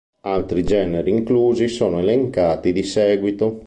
[0.21, 3.59] Altri generi inclusi sono elencati di seguito.